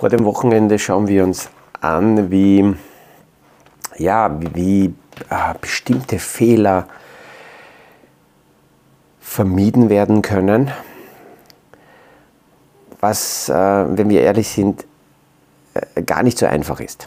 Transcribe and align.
Vor 0.00 0.08
dem 0.08 0.24
Wochenende 0.24 0.78
schauen 0.78 1.08
wir 1.08 1.24
uns 1.24 1.50
an, 1.82 2.30
wie, 2.30 2.74
ja, 3.98 4.34
wie 4.54 4.94
äh, 5.28 5.54
bestimmte 5.60 6.18
Fehler 6.18 6.88
vermieden 9.20 9.90
werden 9.90 10.22
können, 10.22 10.70
was, 13.00 13.50
äh, 13.50 13.52
wenn 13.54 14.08
wir 14.08 14.22
ehrlich 14.22 14.48
sind, 14.48 14.86
äh, 15.74 16.00
gar 16.00 16.22
nicht 16.22 16.38
so 16.38 16.46
einfach 16.46 16.80
ist. 16.80 17.06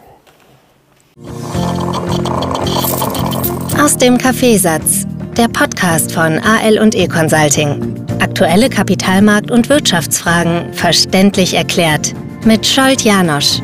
Aus 3.82 3.96
dem 3.96 4.18
Kaffeesatz, 4.18 5.04
der 5.36 5.48
Podcast 5.48 6.12
von 6.12 6.38
AL 6.38 6.78
und 6.78 6.94
E 6.94 7.08
Consulting. 7.08 8.06
Aktuelle 8.20 8.68
Kapitalmarkt- 8.68 9.50
und 9.50 9.68
Wirtschaftsfragen 9.68 10.72
verständlich 10.72 11.54
erklärt 11.54 12.14
mit 12.46 12.66
Scholt 12.66 13.02
Janosch. 13.02 13.60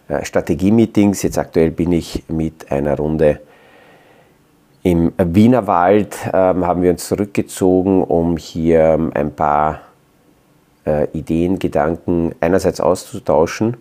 äh, 0.08 0.26
Strategie-Meetings. 0.26 1.22
Jetzt 1.24 1.38
aktuell 1.38 1.72
bin 1.72 1.92
ich 1.92 2.24
mit 2.28 2.72
einer 2.72 2.96
Runde 2.98 3.42
im 4.84 5.12
Wienerwald 5.18 6.18
ähm, 6.34 6.66
haben 6.66 6.82
wir 6.82 6.92
uns 6.92 7.08
zurückgezogen, 7.08 8.04
um 8.04 8.38
hier 8.38 8.82
ähm, 8.82 9.12
ein 9.14 9.32
paar 9.34 9.82
äh, 10.86 11.08
Ideen, 11.12 11.60
Gedanken 11.60 12.34
einerseits 12.40 12.80
auszutauschen. 12.80 13.78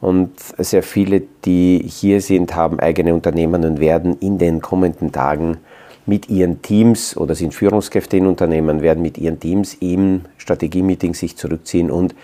Und 0.00 0.32
sehr 0.56 0.82
viele, 0.82 1.22
die 1.44 1.84
hier 1.86 2.20
sind, 2.20 2.54
haben 2.54 2.80
eigene 2.80 3.12
Unternehmen 3.12 3.64
und 3.64 3.80
werden 3.80 4.16
in 4.20 4.38
den 4.38 4.60
kommenden 4.62 5.12
Tagen 5.12 5.58
mit 6.06 6.30
ihren 6.30 6.62
Teams 6.62 7.16
oder 7.16 7.34
sind 7.34 7.54
Führungskräfte 7.54 8.16
in 8.16 8.26
Unternehmen, 8.26 8.80
werden 8.80 9.02
mit 9.02 9.18
ihren 9.18 9.38
Teams 9.38 9.74
im 9.80 10.22
Strategie-Meeting 10.38 11.14
sich 11.14 11.36
zurückziehen 11.36 11.90
und 11.90 12.14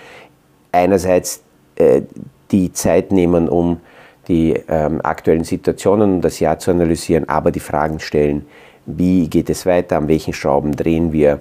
einerseits 0.73 1.43
äh, 1.77 2.03
die 2.51 2.73
Zeit 2.73 3.13
nehmen, 3.13 3.49
um 3.49 3.81
die 4.29 4.55
ähm, 4.69 5.01
aktuellen 5.03 5.45
Situationen 5.45 6.15
und 6.15 6.21
das 6.23 6.41
Jahr 6.41 6.59
zu 6.59 6.71
analysieren, 6.71 7.29
aber 7.29 7.51
die 7.51 7.61
Fragen 7.61 8.01
stellen, 8.01 8.47
wie 8.87 9.29
geht 9.29 9.51
es 9.51 9.67
weiter, 9.67 9.97
an 9.97 10.09
welchen 10.09 10.33
Schrauben 10.33 10.75
drehen 10.75 11.13
wir, 11.13 11.41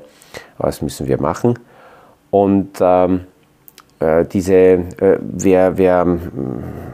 was 0.58 0.82
müssen 0.82 1.08
wir 1.08 1.20
machen. 1.22 1.58
Und 2.32 2.78
ähm, 2.82 3.22
äh, 4.00 4.26
diese, 4.26 4.56
äh, 4.56 5.18
wer, 5.22 5.78
wer 5.78 6.06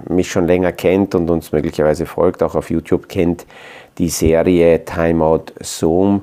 mich 0.09 0.29
schon 0.29 0.46
länger 0.46 0.72
kennt 0.72 1.16
und 1.16 1.29
uns 1.29 1.52
möglicherweise 1.52 2.06
folgt, 2.06 2.44
auch 2.44 2.56
auf 2.56 2.69
YouTube 2.69 3.09
kennt, 3.09 3.46
die 3.97 4.09
Serie 4.09 4.85
Timeout 4.85 5.46
Zoom 5.62 6.22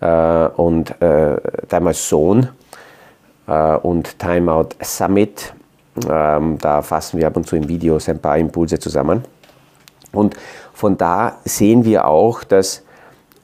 äh, 0.00 0.46
und 0.56 1.00
äh, 1.00 1.36
damals 1.68 2.08
Zone 2.08 2.52
äh, 3.46 3.76
und 3.76 4.18
Timeout 4.18 4.70
Summit 4.80 5.54
ähm, 6.08 6.58
da 6.60 6.82
fassen 6.82 7.18
wir 7.18 7.26
ab 7.26 7.36
und 7.36 7.46
zu 7.46 7.56
in 7.56 7.68
Videos 7.68 8.08
ein 8.08 8.18
paar 8.18 8.38
Impulse 8.38 8.78
zusammen. 8.78 9.24
Und 10.12 10.36
von 10.72 10.96
da 10.96 11.38
sehen 11.44 11.84
wir 11.84 12.06
auch, 12.06 12.44
dass 12.44 12.82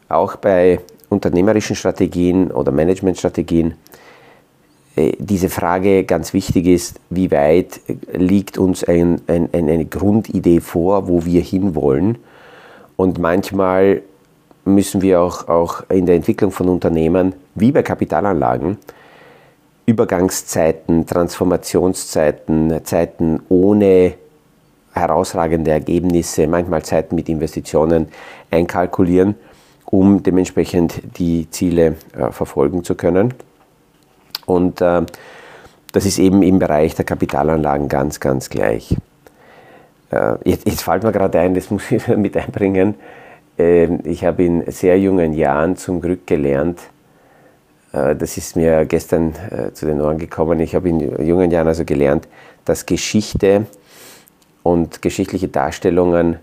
auch 0.09 0.37
bei 0.37 0.81
unternehmerischen 1.09 1.77
Strategien 1.77 2.51
oder 2.51 2.73
Managementstrategien 2.73 3.75
äh, 4.97 5.13
diese 5.19 5.49
Frage 5.49 6.05
ganz 6.05 6.33
wichtig 6.33 6.67
ist, 6.67 7.01
wie 7.11 7.31
weit 7.31 7.81
liegt 8.13 8.59
uns 8.59 8.85
ein, 8.85 9.21
ein, 9.27 9.49
eine 9.53 9.85
Grundidee 9.85 10.61
vor, 10.61 11.09
wo 11.09 11.25
wir 11.25 11.41
hinwollen. 11.41 12.19
Und 12.97 13.19
manchmal 13.19 14.03
müssen 14.65 15.03
wir 15.03 15.21
auch, 15.21 15.49
auch 15.49 15.83
in 15.91 16.07
der 16.07 16.15
Entwicklung 16.15 16.51
von 16.51 16.69
Unternehmen, 16.69 17.35
wie 17.55 17.73
bei 17.73 17.83
Kapitalanlagen, 17.83 18.79
Übergangszeiten, 19.87 21.07
Transformationszeiten, 21.07 22.85
Zeiten 22.85 23.41
ohne 23.49 24.15
herausragende 24.93 25.73
Ergebnisse, 25.73 26.47
manchmal 26.47 26.83
Zeiten 26.85 27.15
mit 27.17 27.29
Investitionen 27.29 28.09
einkalkulieren, 28.51 29.35
um 29.85 30.23
dementsprechend 30.23 31.03
die 31.19 31.51
Ziele 31.51 31.97
äh, 32.17 32.31
verfolgen 32.31 32.85
zu 32.85 32.95
können. 32.95 33.35
Und 34.47 34.81
äh, 34.81 35.03
das 35.93 36.07
ist 36.07 36.19
eben 36.19 36.43
im 36.43 36.59
Bereich 36.59 36.95
der 36.95 37.05
Kapitalanlagen 37.05 37.89
ganz, 37.89 38.21
ganz 38.21 38.51
gleich. 38.51 38.97
Äh, 40.11 40.35
jetzt, 40.45 40.67
jetzt 40.67 40.83
fällt 40.83 41.03
mir 41.03 41.13
gerade 41.13 41.41
ein, 41.41 41.55
das 41.55 41.71
muss 41.71 41.91
ich 41.91 42.07
mit 42.09 42.37
einbringen. 42.37 42.95
Ähm, 43.59 44.01
ich 44.05 44.25
habe 44.25 44.45
in 44.45 44.71
sehr 44.71 44.99
jungen 44.99 45.35
Jahren 45.35 45.77
zum 45.77 46.01
Glück 46.01 46.27
gelernt, 46.27 46.81
das 47.95 48.37
ist 48.37 48.57
mir 48.57 48.85
gestern 48.87 49.35
äh, 49.51 49.73
zu 49.73 49.87
den 49.87 50.01
Ohren 50.01 50.19
gekommen. 50.19 50.59
Ich 50.59 50.75
habe 50.75 50.89
in 50.89 51.25
jungen 51.25 51.51
Jahren 51.51 51.69
also 51.69 51.85
gelernt, 51.85 52.27
dass 52.65 52.87
Geschichte 52.87 53.67
und 54.65 55.01
geschichtliche 55.01 55.47
Darstellungen 55.47 56.39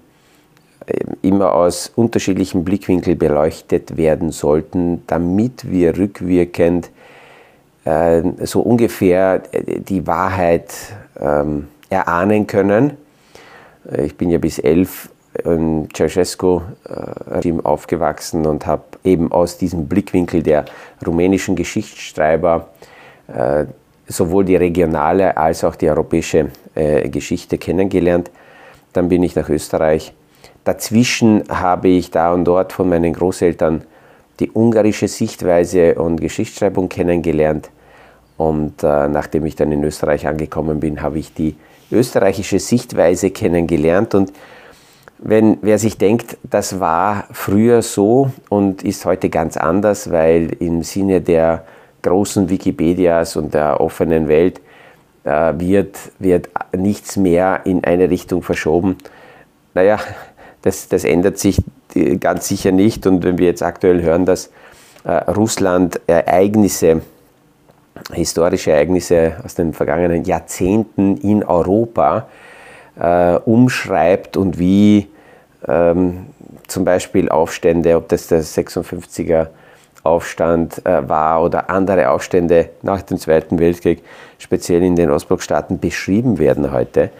äh, 0.85 0.93
immer 1.21 1.53
aus 1.53 1.91
unterschiedlichen 1.93 2.63
Blickwinkeln 2.63 3.17
beleuchtet 3.17 3.97
werden 3.97 4.31
sollten, 4.31 5.03
damit 5.07 5.69
wir 5.69 5.97
rückwirkend 5.97 6.89
so 8.43 8.61
ungefähr 8.61 9.39
die 9.39 10.05
Wahrheit 10.05 10.71
ähm, 11.19 11.67
erahnen 11.89 12.45
können. 12.45 12.91
Ich 14.03 14.15
bin 14.15 14.29
ja 14.29 14.37
bis 14.37 14.59
elf 14.59 15.09
im 15.43 15.87
Ceausescu-Regime 15.91 17.65
aufgewachsen 17.65 18.45
und 18.45 18.67
habe 18.67 18.83
eben 19.03 19.31
aus 19.31 19.57
diesem 19.57 19.87
Blickwinkel 19.87 20.43
der 20.43 20.65
rumänischen 21.05 21.55
Geschichtsschreiber 21.55 22.67
äh, 23.27 23.65
sowohl 24.07 24.45
die 24.45 24.55
regionale 24.55 25.37
als 25.37 25.63
auch 25.63 25.75
die 25.75 25.89
europäische 25.89 26.49
äh, 26.75 27.09
Geschichte 27.09 27.57
kennengelernt. 27.57 28.29
Dann 28.93 29.09
bin 29.09 29.23
ich 29.23 29.35
nach 29.35 29.49
Österreich. 29.49 30.13
Dazwischen 30.63 31.43
habe 31.49 31.87
ich 31.87 32.11
da 32.11 32.33
und 32.33 32.45
dort 32.45 32.73
von 32.73 32.89
meinen 32.89 33.13
Großeltern 33.13 33.83
die 34.39 34.51
ungarische 34.51 35.07
Sichtweise 35.07 35.95
und 35.95 36.19
Geschichtsschreibung 36.19 36.89
kennengelernt. 36.89 37.69
Und 38.37 38.83
äh, 38.83 39.07
nachdem 39.07 39.45
ich 39.45 39.55
dann 39.55 39.71
in 39.71 39.83
Österreich 39.83 40.27
angekommen 40.27 40.79
bin, 40.79 41.01
habe 41.01 41.19
ich 41.19 41.33
die 41.33 41.55
österreichische 41.91 42.59
Sichtweise 42.59 43.29
kennengelernt. 43.31 44.15
Und 44.15 44.33
wenn 45.21 45.59
wer 45.61 45.77
sich 45.77 45.97
denkt, 45.97 46.37
das 46.43 46.79
war 46.79 47.25
früher 47.31 47.83
so 47.83 48.31
und 48.49 48.83
ist 48.83 49.05
heute 49.05 49.29
ganz 49.29 49.55
anders, 49.55 50.11
weil 50.11 50.57
im 50.59 50.81
Sinne 50.81 51.21
der 51.21 51.63
großen 52.01 52.49
Wikipedias 52.49 53.35
und 53.35 53.53
der 53.53 53.79
offenen 53.79 54.27
Welt 54.27 54.59
äh, 55.23 55.53
wird, 55.57 55.97
wird 56.17 56.49
nichts 56.75 57.17
mehr 57.17 57.61
in 57.65 57.83
eine 57.83 58.09
Richtung 58.09 58.41
verschoben. 58.41 58.97
Naja, 59.75 59.99
das, 60.63 60.89
das 60.89 61.03
ändert 61.03 61.37
sich 61.37 61.61
ganz 62.19 62.47
sicher 62.47 62.71
nicht. 62.71 63.05
Und 63.05 63.23
wenn 63.23 63.37
wir 63.37 63.45
jetzt 63.45 63.61
aktuell 63.61 64.01
hören, 64.01 64.25
dass 64.25 64.49
äh, 65.03 65.11
Russland 65.11 66.01
Ereignisse, 66.07 67.01
historische 68.11 68.71
Ereignisse 68.71 69.35
aus 69.45 69.53
den 69.53 69.73
vergangenen 69.73 70.23
Jahrzehnten 70.23 71.17
in 71.17 71.43
Europa 71.43 72.27
äh, 72.99 73.35
umschreibt 73.35 74.37
und 74.37 74.57
wie 74.57 75.07
ähm, 75.67 76.27
zum 76.67 76.85
Beispiel 76.85 77.29
Aufstände, 77.29 77.95
ob 77.95 78.09
das 78.09 78.27
der 78.27 78.43
56er 78.43 79.47
Aufstand 80.03 80.83
äh, 80.85 81.07
war 81.07 81.43
oder 81.43 81.69
andere 81.69 82.09
Aufstände 82.09 82.69
nach 82.81 83.01
dem 83.03 83.17
Zweiten 83.17 83.59
Weltkrieg, 83.59 84.03
speziell 84.39 84.83
in 84.83 84.95
den 84.95 85.11
Ostblockstaaten, 85.11 85.79
beschrieben 85.79 86.39
werden 86.39 86.71
heute, 86.71 87.11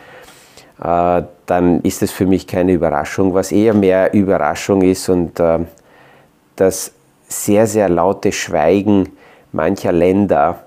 äh, 0.84 1.24
dann 1.46 1.82
ist 1.82 2.02
es 2.02 2.12
für 2.12 2.26
mich 2.26 2.48
keine 2.48 2.74
Überraschung. 2.74 3.34
Was 3.34 3.52
eher 3.52 3.74
mehr 3.74 4.14
Überraschung 4.14 4.82
ist 4.82 5.10
und 5.10 5.40
äh, 5.40 5.60
das 6.56 6.92
sehr, 7.28 7.68
sehr 7.68 7.90
laute 7.90 8.32
Schweigen 8.32 9.10
mancher 9.52 9.92
Länder 9.92 10.64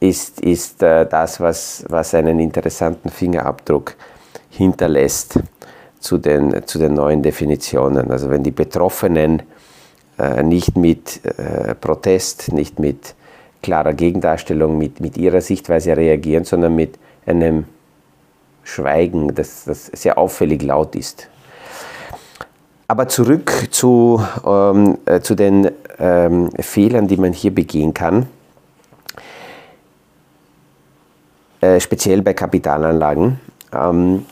ist, 0.00 0.40
ist 0.40 0.82
äh, 0.82 1.06
das, 1.06 1.40
was, 1.40 1.84
was 1.88 2.14
einen 2.14 2.40
interessanten 2.40 3.10
Fingerabdruck 3.10 3.94
hinterlässt 4.50 5.38
zu 6.00 6.18
den, 6.18 6.66
zu 6.66 6.78
den 6.78 6.94
neuen 6.94 7.22
Definitionen. 7.22 8.10
Also 8.10 8.30
wenn 8.30 8.42
die 8.42 8.50
Betroffenen 8.50 9.42
äh, 10.18 10.42
nicht 10.42 10.76
mit 10.76 11.20
äh, 11.24 11.74
Protest, 11.74 12.52
nicht 12.52 12.78
mit 12.78 13.14
klarer 13.62 13.92
Gegendarstellung, 13.92 14.76
mit, 14.78 15.00
mit 15.00 15.16
ihrer 15.16 15.40
Sichtweise 15.40 15.96
reagieren, 15.96 16.44
sondern 16.44 16.74
mit 16.74 16.98
einem 17.26 17.66
Schweigen, 18.64 19.34
das, 19.34 19.64
das 19.64 19.86
sehr 19.86 20.18
auffällig 20.18 20.62
laut 20.62 20.96
ist. 20.96 21.28
Aber 22.88 23.06
zurück 23.06 23.68
zu, 23.70 24.24
ähm, 24.44 24.98
äh, 25.04 25.20
zu 25.20 25.34
den 25.34 25.70
ähm, 25.98 26.50
Fehlern, 26.58 27.06
die 27.06 27.16
man 27.16 27.32
hier 27.32 27.54
begehen 27.54 27.94
kann, 27.94 28.26
äh, 31.60 31.78
speziell 31.78 32.22
bei 32.22 32.34
Kapitalanlagen. 32.34 33.38
Ähm, 33.72 34.26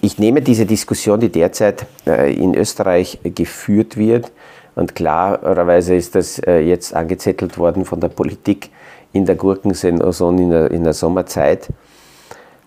ich 0.00 0.18
nehme 0.18 0.42
diese 0.42 0.66
Diskussion, 0.66 1.20
die 1.20 1.30
derzeit 1.30 1.86
äh, 2.06 2.32
in 2.32 2.54
Österreich 2.54 3.18
geführt 3.22 3.96
wird, 3.96 4.30
und 4.78 4.94
klarerweise 4.94 5.96
ist 5.96 6.14
das 6.14 6.38
äh, 6.38 6.60
jetzt 6.60 6.94
angezettelt 6.94 7.58
worden 7.58 7.84
von 7.84 7.98
der 7.98 8.10
Politik 8.10 8.70
in 9.12 9.26
der 9.26 9.34
Gurkensaison 9.34 10.38
in 10.38 10.50
der, 10.50 10.70
in 10.70 10.84
der 10.84 10.92
Sommerzeit. 10.92 11.66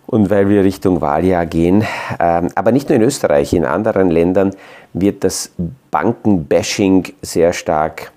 Und 0.07 0.29
weil 0.29 0.49
wir 0.49 0.65
Richtung 0.65 0.99
Wahljahr 0.99 1.45
gehen, 1.45 1.85
ähm, 2.19 2.49
aber 2.53 2.73
nicht 2.73 2.89
nur 2.89 2.97
in 2.97 3.01
Österreich, 3.01 3.53
in 3.53 3.63
anderen 3.63 4.09
Ländern 4.09 4.51
wird 4.91 5.23
das 5.23 5.53
Bankenbashing 5.89 7.13
sehr 7.21 7.53
stark, 7.53 8.11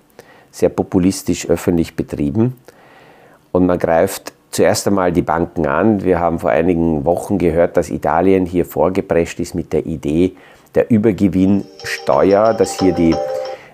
sehr 0.51 0.67
populistisch 0.67 1.47
öffentlich 1.47 1.95
betrieben. 1.95 2.57
Und 3.53 3.65
man 3.65 3.79
greift 3.79 4.33
zuerst 4.55 4.87
einmal 4.87 5.11
die 5.11 5.21
Banken 5.21 5.67
an. 5.67 6.03
Wir 6.03 6.19
haben 6.19 6.39
vor 6.39 6.49
einigen 6.49 7.03
Wochen 7.05 7.37
gehört, 7.37 7.77
dass 7.77 7.89
Italien 7.89 8.45
hier 8.45 8.65
vorgeprescht 8.65 9.39
ist 9.39 9.53
mit 9.53 9.73
der 9.73 9.85
Idee 9.85 10.35
der 10.73 10.89
Übergewinnsteuer, 10.89 12.53
dass 12.53 12.79
hier 12.79 12.93
die 12.93 13.15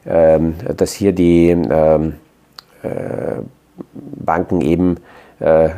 ähm, 0.05 0.55
dass 0.75 0.93
hier 0.93 1.13
die 1.13 1.49
ähm, 1.49 2.13
äh, 2.81 3.41
Banken 3.93 4.61
eben 4.61 4.97
äh, 5.39 5.69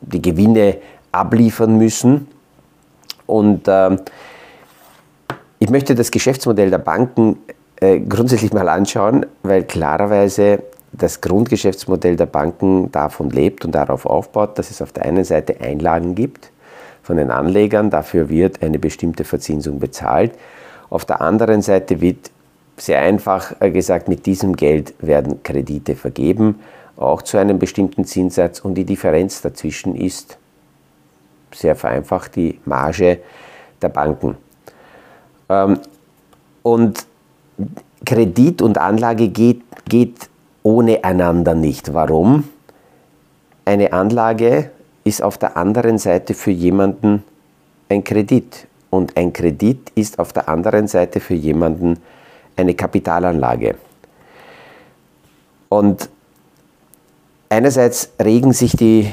die 0.00 0.22
Gewinne 0.22 0.76
abliefern 1.10 1.76
müssen. 1.76 2.28
Und 3.26 3.62
ähm, 3.66 4.00
ich 5.58 5.70
möchte 5.70 5.94
das 5.96 6.12
Geschäftsmodell 6.12 6.70
der 6.70 6.78
Banken 6.78 7.38
äh, 7.80 7.98
grundsätzlich 7.98 8.52
mal 8.52 8.68
anschauen, 8.68 9.26
weil 9.42 9.64
klarerweise 9.64 10.62
das 10.92 11.20
Grundgeschäftsmodell 11.20 12.16
der 12.16 12.26
Banken 12.26 12.92
davon 12.92 13.30
lebt 13.30 13.64
und 13.64 13.72
darauf 13.74 14.06
aufbaut, 14.06 14.58
dass 14.58 14.70
es 14.70 14.82
auf 14.82 14.92
der 14.92 15.04
einen 15.04 15.24
Seite 15.24 15.60
Einlagen 15.60 16.14
gibt 16.14 16.50
von 17.02 17.16
den 17.16 17.30
Anlegern, 17.30 17.90
dafür 17.90 18.28
wird 18.28 18.62
eine 18.62 18.78
bestimmte 18.78 19.24
Verzinsung 19.24 19.80
bezahlt. 19.80 20.32
Auf 20.90 21.04
der 21.04 21.20
anderen 21.20 21.62
Seite 21.62 22.00
wird 22.00 22.30
sehr 22.76 23.00
einfach 23.00 23.54
äh, 23.60 23.70
gesagt, 23.70 24.08
mit 24.08 24.26
diesem 24.26 24.54
Geld 24.54 24.94
werden 25.00 25.42
Kredite 25.42 25.96
vergeben, 25.96 26.60
auch 26.96 27.22
zu 27.22 27.38
einem 27.38 27.58
bestimmten 27.58 28.04
Zinssatz 28.04 28.60
und 28.60 28.74
die 28.74 28.84
Differenz 28.84 29.40
dazwischen 29.40 29.96
ist 29.96 30.38
sehr 31.54 31.76
vereinfacht 31.76 32.36
die 32.36 32.58
Marge 32.64 33.18
der 33.80 33.88
Banken. 33.88 34.36
Ähm, 35.48 35.80
und 36.62 37.06
Kredit 38.04 38.62
und 38.62 38.78
Anlage 38.78 39.28
geht, 39.28 39.62
geht 39.88 40.28
ohne 40.62 41.04
einander 41.04 41.54
nicht. 41.54 41.92
Warum? 41.92 42.48
Eine 43.64 43.92
Anlage 43.92 44.70
ist 45.04 45.22
auf 45.22 45.38
der 45.38 45.56
anderen 45.56 45.98
Seite 45.98 46.34
für 46.34 46.50
jemanden 46.50 47.24
ein 47.88 48.04
Kredit 48.04 48.66
und 48.90 49.16
ein 49.16 49.32
Kredit 49.32 49.90
ist 49.94 50.18
auf 50.18 50.32
der 50.32 50.48
anderen 50.48 50.86
Seite 50.88 51.20
für 51.20 51.34
jemanden 51.34 51.98
eine 52.56 52.74
Kapitalanlage. 52.74 53.76
Und 55.68 56.10
einerseits 57.48 58.12
regen 58.22 58.52
sich 58.52 58.76
die 58.76 59.10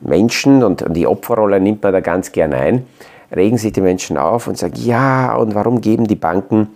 Menschen, 0.00 0.62
und 0.62 0.84
die 0.90 1.06
Opferrolle 1.06 1.60
nimmt 1.60 1.82
man 1.82 1.92
da 1.92 2.00
ganz 2.00 2.32
gern 2.32 2.52
ein, 2.52 2.86
regen 3.34 3.56
sich 3.56 3.72
die 3.72 3.80
Menschen 3.80 4.18
auf 4.18 4.46
und 4.46 4.58
sagen, 4.58 4.74
ja, 4.76 5.34
und 5.36 5.54
warum 5.54 5.80
geben 5.80 6.06
die 6.06 6.16
Banken 6.16 6.68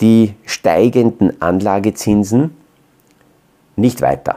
die 0.00 0.34
steigenden 0.44 1.40
Anlagezinsen 1.40 2.54
nicht 3.76 4.02
weiter? 4.02 4.36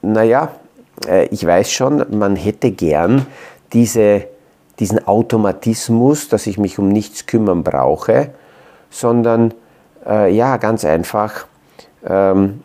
Naja, 0.00 0.52
äh, 1.06 1.26
ich 1.26 1.44
weiß 1.46 1.70
schon, 1.70 2.04
man 2.10 2.36
hätte 2.36 2.70
gern 2.70 3.26
diese, 3.72 4.26
diesen 4.78 5.06
Automatismus, 5.06 6.28
dass 6.28 6.46
ich 6.46 6.58
mich 6.58 6.78
um 6.78 6.88
nichts 6.88 7.26
kümmern 7.26 7.62
brauche, 7.62 8.30
sondern 8.90 9.54
äh, 10.06 10.34
ja, 10.34 10.56
ganz 10.56 10.84
einfach, 10.84 11.46
ähm, 12.04 12.62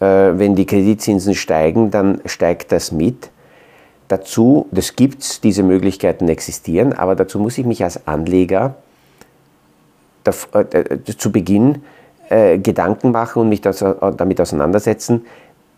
äh, 0.00 0.04
wenn 0.04 0.54
die 0.54 0.66
Kreditzinsen 0.66 1.34
steigen, 1.34 1.90
dann 1.90 2.20
steigt 2.26 2.72
das 2.72 2.92
mit. 2.92 3.30
Dazu, 4.08 4.66
das 4.70 4.96
gibt 4.96 5.22
es, 5.22 5.40
diese 5.40 5.62
Möglichkeiten 5.62 6.28
existieren, 6.28 6.92
aber 6.92 7.14
dazu 7.14 7.38
muss 7.38 7.56
ich 7.56 7.64
mich 7.64 7.84
als 7.84 8.06
Anleger 8.06 8.74
äh, 10.24 10.98
zu 11.16 11.32
Beginn 11.32 11.82
äh, 12.32 12.58
Gedanken 12.58 13.12
machen 13.12 13.42
und 13.42 13.48
mich 13.50 13.60
das, 13.60 13.82
äh, 13.82 13.94
damit 14.16 14.40
auseinandersetzen, 14.40 15.26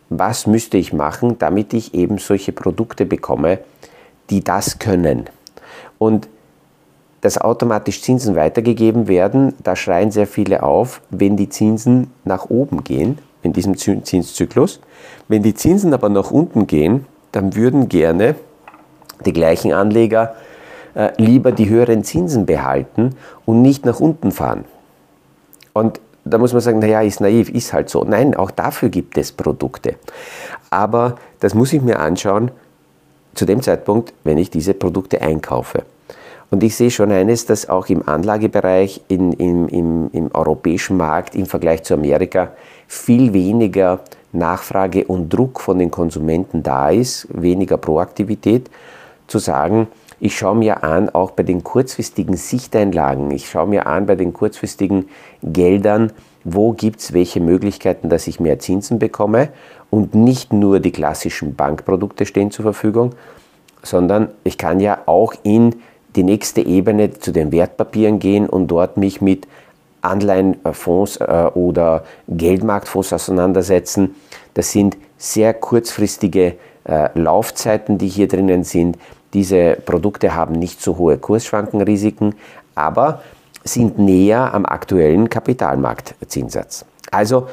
was 0.09 0.47
müsste 0.47 0.77
ich 0.77 0.93
machen, 0.93 1.37
damit 1.39 1.75
ich 1.75 1.95
eben 1.95 2.19
solche 2.19 2.53
Produkte 2.53 3.07
bekomme, 3.07 3.59
die 4.31 4.45
das 4.45 4.79
können. 4.79 5.25
Und 5.99 6.29
dass 7.23 7.39
automatisch 7.39 8.03
Zinsen 8.03 8.37
weitergegeben 8.37 9.09
werden, 9.09 9.55
da 9.65 9.75
schreien 9.75 10.11
sehr 10.11 10.27
viele 10.27 10.63
auf, 10.63 11.01
wenn 11.11 11.37
die 11.37 11.49
Zinsen 11.49 12.13
nach 12.25 12.51
oben 12.51 12.85
gehen, 12.85 13.19
in 13.43 13.53
diesem 13.53 13.77
Zinszyklus. 13.77 14.81
Wenn 15.27 15.43
die 15.43 15.55
Zinsen 15.55 15.93
aber 15.93 16.09
nach 16.09 16.31
unten 16.31 16.67
gehen, 16.67 17.07
dann 17.33 17.57
würden 17.57 17.89
gerne 17.89 18.37
die 19.25 19.33
gleichen 19.33 19.73
Anleger 19.73 20.35
äh, 20.95 21.11
lieber 21.17 21.51
die 21.51 21.69
höheren 21.69 22.05
Zinsen 22.05 22.47
behalten 22.47 23.17
und 23.45 23.63
nicht 23.63 23.85
nach 23.85 24.01
unten 24.01 24.31
fahren. 24.31 24.65
Und 25.73 26.01
da 26.25 26.39
muss 26.39 26.53
man 26.53 26.63
sagen, 26.63 26.79
naja, 26.79 27.03
ist 27.03 27.21
naiv, 27.21 27.51
ist 27.51 27.73
halt 27.73 27.91
so. 27.91 28.05
Nein, 28.05 28.35
auch 28.35 28.51
dafür 28.51 28.89
gibt 28.89 29.19
es 29.19 29.33
Produkte. 29.33 29.97
Aber 30.71 31.17
das 31.41 31.55
muss 31.55 31.73
ich 31.73 31.83
mir 31.83 32.01
anschauen 32.01 32.51
zu 33.35 33.45
dem 33.45 33.63
Zeitpunkt, 33.63 34.13
wenn 34.25 34.39
ich 34.39 34.51
diese 34.51 34.75
Produkte 34.75 35.21
einkaufe. 35.21 35.83
Und 36.51 36.63
ich 36.63 36.77
sehe 36.77 36.91
schon 36.91 37.11
eines, 37.11 37.47
dass 37.47 37.69
auch 37.69 37.89
im 37.89 38.09
Anlagebereich, 38.09 39.03
in, 39.09 39.33
im, 39.33 39.69
im, 39.69 40.11
im 40.13 40.31
europäischen 40.33 40.97
Markt 40.97 41.35
im 41.35 41.47
Vergleich 41.47 41.83
zu 41.83 41.95
Amerika 41.95 42.53
viel 42.87 43.33
weniger 43.33 44.01
Nachfrage 44.33 45.05
und 45.05 45.31
Druck 45.31 45.61
von 45.61 45.79
den 45.79 45.91
Konsumenten 45.91 46.63
da 46.63 46.91
ist, 46.91 47.27
weniger 47.31 47.77
Proaktivität, 47.77 48.71
zu 49.27 49.39
sagen, 49.39 49.89
ich 50.25 50.39
schaue 50.39 50.57
mir 50.57 50.83
an, 50.83 51.11
auch 51.11 51.33
bei 51.33 51.43
den 51.43 51.63
kurzfristigen 51.63 52.39
Sichteinlagen, 52.39 53.31
ich 53.31 53.51
schaue 53.51 53.67
mir 53.67 53.87
an 53.87 54.07
bei 54.07 54.15
den 54.15 54.33
kurzfristigen 54.33 55.11
Geldern, 55.43 56.15
wo 56.45 56.73
gibt 56.73 57.01
es 57.01 57.13
welche 57.13 57.41
Möglichkeiten, 57.41 58.09
dass 58.09 58.27
ich 58.27 58.41
mehr 58.41 58.59
Zinsen 58.59 58.99
bekomme 58.99 59.51
und 59.91 60.15
nicht 60.15 60.51
nur 60.51 60.81
die 60.81 60.93
klassischen 60.93 61.57
Bankprodukte 61.57 62.25
stehen 62.25 62.51
zur 62.51 62.63
Verfügung, 62.63 63.15
sondern 63.83 64.29
ich 64.45 64.57
kann 64.57 64.81
ja 64.81 65.01
auch 65.05 65.35
in 65.43 65.77
die 66.17 66.23
nächste 66.23 66.63
Ebene 66.63 67.13
zu 67.13 67.31
den 67.31 67.53
Wertpapieren 67.53 68.19
gehen 68.19 68.49
und 68.49 68.69
dort 68.69 68.97
mich 68.97 69.21
mit 69.21 69.47
Anleihenfonds 70.01 71.19
äh, 71.19 71.51
oder 71.53 72.05
Geldmarktfonds 72.29 73.13
auseinandersetzen. 73.13 74.15
Das 74.55 74.73
sind 74.73 74.97
sehr 75.19 75.53
kurzfristige 75.53 76.55
äh, 76.85 77.11
Laufzeiten, 77.15 77.99
die 77.99 78.09
hier 78.09 78.29
drinnen 78.29 78.65
sind. 78.65 78.97
Diese 79.35 79.77
Produkte 79.85 80.35
haben 80.35 80.55
nicht 80.55 80.81
so 80.81 80.97
hohe 80.97 81.19
Kursschwankenrisiken, 81.19 82.37
aber 82.75 83.23
sind 83.65 83.99
näher 83.99 84.55
am 84.55 84.65
aktuellen 84.65 85.29
Kapitalmarktzinssatz. 85.29 86.85
Also 87.11 87.49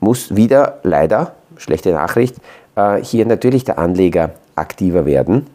muss 0.00 0.34
wieder 0.34 0.78
leider, 0.82 1.34
schlechte 1.56 1.92
Nachricht, 1.92 2.36
äh, 2.76 3.02
hier 3.02 3.26
natürlich 3.26 3.64
der 3.64 3.78
Anleger 3.78 4.30
aktiver 4.54 5.06
werden. 5.06 5.46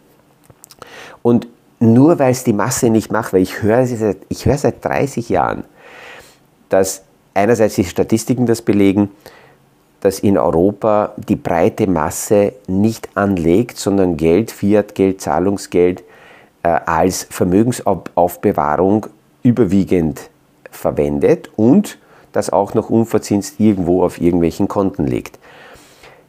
Und 1.21 1.47
nur 1.79 2.19
weil 2.19 2.31
es 2.31 2.43
die 2.43 2.53
Masse 2.53 2.89
nicht 2.89 3.11
macht, 3.11 3.33
weil 3.33 3.41
ich 3.41 3.61
höre, 3.61 3.85
ich 4.29 4.45
höre 4.45 4.57
seit 4.57 4.83
30 4.85 5.29
Jahren, 5.29 5.63
dass 6.69 7.03
einerseits 7.33 7.75
die 7.75 7.85
Statistiken 7.85 8.45
das 8.45 8.61
belegen, 8.61 9.09
dass 10.05 10.19
in 10.19 10.37
Europa 10.37 11.13
die 11.17 11.35
breite 11.35 11.87
Masse 11.87 12.53
nicht 12.67 13.09
anlegt, 13.15 13.77
sondern 13.77 14.17
Geld, 14.17 14.51
Fiat-Geld, 14.51 15.19
Zahlungsgeld 15.19 16.03
äh, 16.61 16.67
als 16.67 17.25
Vermögensaufbewahrung 17.31 19.07
überwiegend 19.41 20.29
verwendet 20.69 21.49
und 21.55 21.97
das 22.33 22.51
auch 22.51 22.75
noch 22.75 22.91
unverzinst 22.91 23.59
irgendwo 23.59 24.03
auf 24.03 24.21
irgendwelchen 24.21 24.67
Konten 24.67 25.07
liegt. 25.07 25.39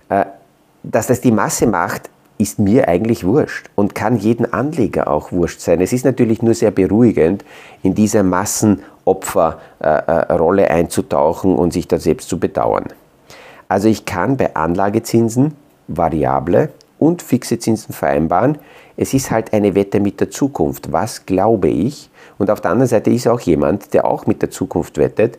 Äh, 0.08 0.24
dass 0.82 1.06
das 1.06 1.20
die 1.20 1.32
Masse 1.32 1.66
macht, 1.66 2.08
ist 2.38 2.58
mir 2.58 2.88
eigentlich 2.88 3.26
wurscht 3.26 3.68
und 3.74 3.94
kann 3.94 4.16
jeden 4.16 4.50
Anleger 4.54 5.10
auch 5.10 5.32
wurscht 5.32 5.60
sein. 5.60 5.82
Es 5.82 5.92
ist 5.92 6.06
natürlich 6.06 6.40
nur 6.40 6.54
sehr 6.54 6.70
beruhigend, 6.70 7.44
in 7.82 7.94
dieser 7.94 8.22
Massenopferrolle 8.22 10.62
äh, 10.62 10.68
einzutauchen 10.68 11.56
und 11.56 11.74
sich 11.74 11.86
da 11.86 11.98
selbst 11.98 12.30
zu 12.30 12.38
bedauern. 12.38 12.86
Also 13.68 13.88
ich 13.88 14.04
kann 14.04 14.36
bei 14.36 14.54
Anlagezinsen 14.54 15.54
variable 15.88 16.70
und 16.98 17.22
fixe 17.22 17.58
Zinsen 17.58 17.92
vereinbaren. 17.92 18.58
Es 18.96 19.12
ist 19.12 19.30
halt 19.30 19.52
eine 19.52 19.74
Wette 19.74 20.00
mit 20.00 20.20
der 20.20 20.30
Zukunft. 20.30 20.92
Was 20.92 21.26
glaube 21.26 21.68
ich? 21.68 22.10
Und 22.38 22.50
auf 22.50 22.60
der 22.60 22.70
anderen 22.70 22.88
Seite 22.88 23.10
ist 23.10 23.26
auch 23.28 23.40
jemand, 23.40 23.92
der 23.92 24.04
auch 24.04 24.26
mit 24.26 24.42
der 24.42 24.50
Zukunft 24.50 24.98
wettet. 24.98 25.38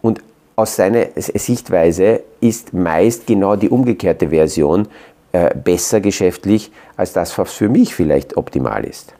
Und 0.00 0.22
aus 0.56 0.76
seiner 0.76 1.06
Sichtweise 1.16 2.22
ist 2.40 2.72
meist 2.72 3.26
genau 3.26 3.56
die 3.56 3.68
umgekehrte 3.68 4.28
Version 4.28 4.88
äh, 5.32 5.54
besser 5.54 6.00
geschäftlich 6.00 6.70
als 6.96 7.12
das, 7.12 7.36
was 7.36 7.52
für 7.52 7.68
mich 7.68 7.94
vielleicht 7.94 8.36
optimal 8.36 8.84
ist. 8.84 9.14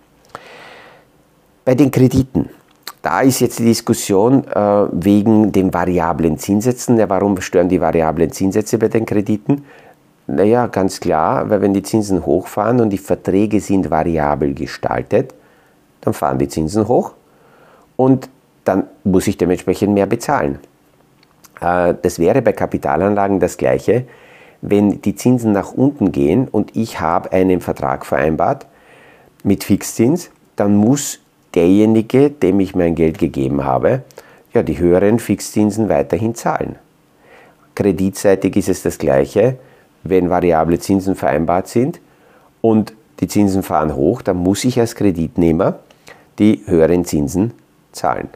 Bei 1.65 1.75
den 1.75 1.91
Krediten. 1.91 2.51
Da 3.05 3.21
ist 3.21 3.41
jetzt 3.41 3.59
die 3.59 3.67
Diskussion 3.67 4.49
äh, 4.49 4.87
wegen 4.91 5.53
den 5.53 5.75
variablen 5.75 6.39
Zinssätzen. 6.39 6.97
Ja, 6.97 7.07
warum 7.11 7.39
stören 7.39 7.69
die 7.69 7.79
variablen 7.79 8.33
Zinssätze 8.33 8.79
bei 8.79 8.89
den 8.89 9.05
Krediten? 9.05 9.67
Naja, 10.27 10.69
ganz 10.69 11.01
klar, 11.01 11.51
weil 11.51 11.61
wenn 11.61 11.75
die 11.75 11.83
Zinsen 11.83 12.25
hochfahren 12.25 12.81
und 12.81 12.89
die 12.89 12.97
Verträge 12.97 13.61
sind 13.61 13.91
variabel 13.91 14.55
gestaltet, 14.55 15.35
dann 16.01 16.15
fahren 16.15 16.39
die 16.39 16.49
Zinsen 16.49 16.89
hoch 16.89 17.13
und 17.97 18.31
dann 18.65 18.85
muss 19.05 19.27
ich 19.27 19.37
dementsprechend 19.37 19.93
mehr 19.93 20.07
bezahlen. 20.07 20.59
Äh, 21.61 21.93
das 22.01 22.19
wäre 22.19 22.41
bei 22.41 22.55
Kapitalanlagen 22.55 23.39
das 23.39 23.59
gleiche, 23.59 24.07
wenn 24.63 25.03
die 25.03 25.15
Zinsen 25.15 25.53
nach 25.53 25.73
unten 25.73 26.11
gehen 26.11 26.49
und 26.49 26.75
ich 26.75 27.01
habe 27.01 27.33
einen 27.33 27.61
Vertrag 27.61 28.07
vereinbart 28.07 28.65
mit 29.43 29.63
Fixzins, 29.63 30.31
dann 30.57 30.75
muss 30.75 31.21
derjenige, 31.55 32.31
dem 32.31 32.61
ich 32.61 32.75
mein 32.75 32.95
Geld 32.95 33.19
gegeben 33.19 33.65
habe, 33.65 34.03
ja, 34.53 34.63
die 34.63 34.79
höheren 34.79 35.19
Fixzinsen 35.19 35.89
weiterhin 35.89 36.35
zahlen. 36.35 36.77
Kreditseitig 37.75 38.57
ist 38.57 38.69
es 38.69 38.83
das 38.83 38.99
gleiche, 38.99 39.59
wenn 40.05 40.31
variable 40.31 40.79
Zinsen 40.79 41.17
vereinbart 41.17 41.69
sind 41.69 42.01
und 42.61 42.93
die 43.21 43.29
Zinsen 43.29 43.63
fahren 43.63 43.95
hoch, 43.95 44.23
dann 44.23 44.37
muss 44.37 44.65
ich 44.65 44.79
als 44.79 44.95
Kreditnehmer 44.95 45.79
die 46.39 46.63
höheren 46.67 47.05
Zinsen 47.05 47.53
zahlen. 47.93 48.29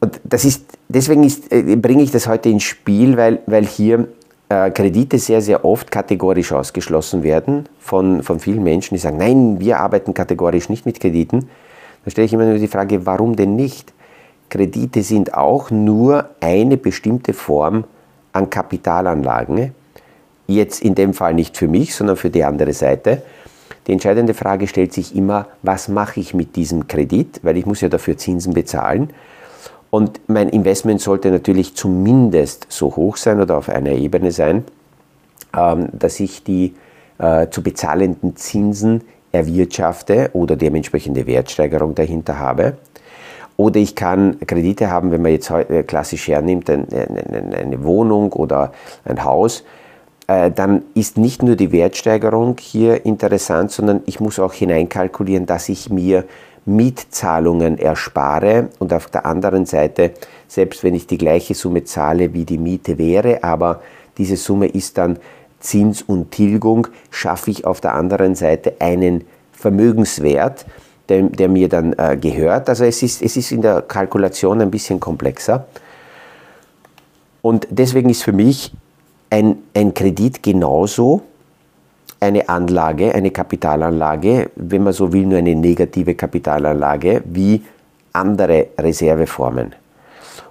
Und 0.00 0.20
das 0.24 0.44
ist, 0.44 0.64
deswegen 0.88 1.24
ist, 1.24 1.52
äh, 1.52 1.76
bringe 1.76 2.02
ich 2.02 2.10
das 2.10 2.26
heute 2.26 2.48
ins 2.48 2.62
Spiel, 2.62 3.16
weil, 3.16 3.40
weil 3.46 3.66
hier 3.66 4.08
Kredite 4.50 5.18
sehr, 5.18 5.40
sehr 5.40 5.64
oft 5.64 5.92
kategorisch 5.92 6.52
ausgeschlossen 6.52 7.22
werden 7.22 7.68
von, 7.78 8.24
von 8.24 8.40
vielen 8.40 8.64
Menschen, 8.64 8.94
die 8.94 8.98
sagen, 8.98 9.16
nein, 9.16 9.60
wir 9.60 9.78
arbeiten 9.78 10.12
kategorisch 10.12 10.68
nicht 10.68 10.86
mit 10.86 10.98
Krediten. 10.98 11.48
Da 12.04 12.10
stelle 12.10 12.24
ich 12.24 12.32
immer 12.32 12.46
nur 12.46 12.58
die 12.58 12.66
Frage, 12.66 13.06
warum 13.06 13.36
denn 13.36 13.54
nicht? 13.54 13.92
Kredite 14.48 15.02
sind 15.02 15.34
auch 15.34 15.70
nur 15.70 16.30
eine 16.40 16.76
bestimmte 16.76 17.32
Form 17.32 17.84
an 18.32 18.50
Kapitalanlagen. 18.50 19.72
Jetzt 20.48 20.82
in 20.82 20.96
dem 20.96 21.14
Fall 21.14 21.34
nicht 21.34 21.56
für 21.56 21.68
mich, 21.68 21.94
sondern 21.94 22.16
für 22.16 22.30
die 22.30 22.42
andere 22.42 22.72
Seite. 22.72 23.22
Die 23.86 23.92
entscheidende 23.92 24.34
Frage 24.34 24.66
stellt 24.66 24.92
sich 24.92 25.14
immer, 25.14 25.46
was 25.62 25.86
mache 25.86 26.18
ich 26.18 26.34
mit 26.34 26.56
diesem 26.56 26.88
Kredit, 26.88 27.38
weil 27.44 27.56
ich 27.56 27.66
muss 27.66 27.82
ja 27.82 27.88
dafür 27.88 28.16
Zinsen 28.16 28.52
bezahlen. 28.52 29.10
Und 29.90 30.20
mein 30.28 30.48
Investment 30.48 31.00
sollte 31.00 31.30
natürlich 31.30 31.74
zumindest 31.74 32.66
so 32.68 32.94
hoch 32.94 33.16
sein 33.16 33.40
oder 33.40 33.56
auf 33.58 33.68
einer 33.68 33.90
Ebene 33.90 34.30
sein, 34.30 34.64
ähm, 35.56 35.88
dass 35.92 36.20
ich 36.20 36.44
die 36.44 36.74
äh, 37.18 37.48
zu 37.48 37.62
bezahlenden 37.62 38.36
Zinsen 38.36 39.02
erwirtschafte 39.32 40.30
oder 40.32 40.56
dementsprechende 40.56 41.26
Wertsteigerung 41.26 41.94
dahinter 41.94 42.38
habe. 42.38 42.76
Oder 43.56 43.78
ich 43.78 43.94
kann 43.94 44.38
Kredite 44.46 44.90
haben, 44.90 45.10
wenn 45.10 45.22
man 45.22 45.32
jetzt 45.32 45.50
äh, 45.50 45.82
klassisch 45.82 46.28
hernimmt, 46.28 46.70
eine 46.70 47.84
Wohnung 47.84 48.32
oder 48.32 48.72
ein 49.04 49.22
Haus, 49.24 49.64
äh, 50.28 50.50
dann 50.50 50.82
ist 50.94 51.18
nicht 51.18 51.42
nur 51.42 51.56
die 51.56 51.72
Wertsteigerung 51.72 52.56
hier 52.58 53.04
interessant, 53.04 53.72
sondern 53.72 54.02
ich 54.06 54.20
muss 54.20 54.38
auch 54.38 54.52
hineinkalkulieren, 54.52 55.44
dass 55.44 55.68
ich 55.68 55.90
mir 55.90 56.24
Mietzahlungen 56.70 57.78
erspare 57.78 58.68
und 58.78 58.92
auf 58.92 59.06
der 59.08 59.26
anderen 59.26 59.66
Seite, 59.66 60.12
selbst 60.48 60.82
wenn 60.82 60.94
ich 60.94 61.06
die 61.06 61.18
gleiche 61.18 61.54
Summe 61.54 61.84
zahle, 61.84 62.32
wie 62.32 62.44
die 62.44 62.58
Miete 62.58 62.98
wäre, 62.98 63.44
aber 63.44 63.82
diese 64.18 64.36
Summe 64.36 64.66
ist 64.66 64.98
dann 64.98 65.18
Zins 65.60 66.02
und 66.02 66.30
Tilgung, 66.30 66.88
schaffe 67.10 67.50
ich 67.50 67.66
auf 67.66 67.80
der 67.80 67.94
anderen 67.94 68.34
Seite 68.34 68.74
einen 68.78 69.24
Vermögenswert, 69.52 70.64
der, 71.08 71.22
der 71.24 71.48
mir 71.48 71.68
dann 71.68 71.92
äh, 71.98 72.16
gehört. 72.16 72.68
Also 72.68 72.84
es 72.84 73.02
ist, 73.02 73.20
es 73.20 73.36
ist 73.36 73.52
in 73.52 73.60
der 73.60 73.82
Kalkulation 73.82 74.60
ein 74.62 74.70
bisschen 74.70 75.00
komplexer. 75.00 75.66
Und 77.42 77.66
deswegen 77.70 78.08
ist 78.08 78.22
für 78.22 78.32
mich 78.32 78.72
ein, 79.28 79.58
ein 79.74 79.92
Kredit 79.92 80.42
genauso 80.42 81.22
eine 82.20 82.48
Anlage, 82.48 83.14
eine 83.14 83.30
Kapitalanlage, 83.30 84.50
wenn 84.56 84.84
man 84.84 84.92
so 84.92 85.12
will, 85.12 85.26
nur 85.26 85.38
eine 85.38 85.54
negative 85.54 86.14
Kapitalanlage 86.14 87.22
wie 87.24 87.62
andere 88.12 88.68
Reserveformen. 88.78 89.74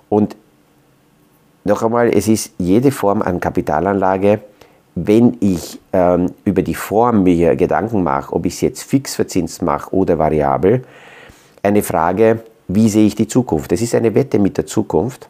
Und 0.09 0.35
noch 1.63 1.83
einmal, 1.83 2.09
es 2.09 2.27
ist 2.27 2.53
jede 2.57 2.91
Form 2.91 3.21
an 3.21 3.39
Kapitalanlage, 3.39 4.39
wenn 4.95 5.37
ich 5.39 5.79
ähm, 5.93 6.31
über 6.43 6.63
die 6.63 6.73
Form 6.73 7.23
mir 7.23 7.55
Gedanken 7.55 8.03
mache, 8.03 8.33
ob 8.33 8.45
ich 8.45 8.55
es 8.55 8.61
jetzt 8.61 8.83
fix 8.83 9.15
verzinst 9.15 9.61
mache 9.61 9.93
oder 9.93 10.17
variabel, 10.17 10.83
eine 11.61 11.83
Frage, 11.83 12.39
wie 12.67 12.89
sehe 12.89 13.05
ich 13.05 13.15
die 13.15 13.27
Zukunft? 13.27 13.71
Es 13.71 13.81
ist 13.81 13.95
eine 13.95 14.15
Wette 14.15 14.39
mit 14.39 14.57
der 14.57 14.65
Zukunft. 14.65 15.29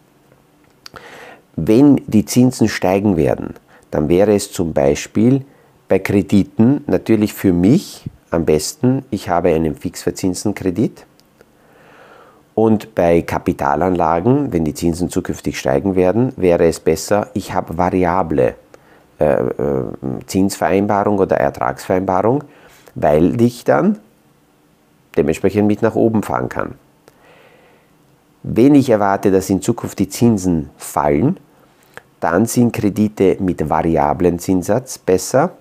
Wenn 1.56 2.02
die 2.08 2.26
Zinsen 2.26 2.70
steigen 2.70 3.18
werden, 3.18 3.56
dann 3.92 4.08
wäre 4.08 4.34
es 4.34 4.52
zum 4.52 4.74
Beispiel 4.74 5.44
bei 5.90 6.00
Krediten 6.00 6.84
natürlich 6.88 7.34
für 7.34 7.52
mich 7.52 8.06
am 8.30 8.46
besten, 8.46 9.04
ich 9.10 9.28
habe 9.28 9.50
einen 9.50 9.76
fixverzinsten 9.76 10.54
Kredit. 10.54 11.06
Und 12.54 12.94
bei 12.94 13.22
Kapitalanlagen, 13.24 14.54
wenn 14.54 14.66
die 14.66 14.74
Zinsen 14.74 15.10
zukünftig 15.10 15.58
steigen 15.58 15.96
werden, 15.96 16.34
wäre 16.38 16.68
es 16.68 16.80
besser, 16.80 17.30
ich 17.34 17.54
habe 17.54 17.78
variable 17.78 18.56
äh, 19.20 19.26
äh, 19.26 19.84
Zinsvereinbarung 20.28 21.18
oder 21.18 21.38
Ertragsvereinbarung, 21.38 22.44
weil 22.96 23.42
ich 23.42 23.64
dann 23.64 23.98
dementsprechend 25.18 25.68
mit 25.68 25.82
nach 25.82 25.96
oben 25.96 26.22
fahren 26.22 26.50
kann. 26.50 26.76
Wenn 28.44 28.76
ich 28.76 28.90
erwarte, 28.90 29.32
dass 29.32 29.50
in 29.50 29.62
Zukunft 29.62 29.98
die 29.98 30.10
Zinsen 30.10 30.70
fallen, 30.78 31.38
dann 32.20 32.46
sind 32.46 32.74
Kredite 32.74 33.38
mit 33.40 33.68
variablen 33.70 34.38
Zinssatz 34.38 34.98
besser 34.98 35.54